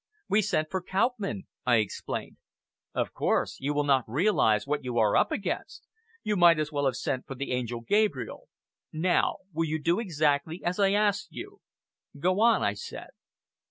[0.27, 2.37] "We sent for Kauppmann," I explained.
[2.95, 3.57] "Of course!
[3.59, 5.85] You will not realize what you are up against.
[6.23, 8.49] You might as well have sent for the Angel Gabriel.
[8.91, 11.61] Now will you do exactly as I ask you?"
[12.19, 13.09] "Go on," I said.